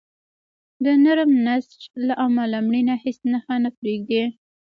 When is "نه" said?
3.63-3.69